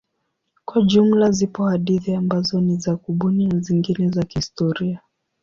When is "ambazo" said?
2.15-2.61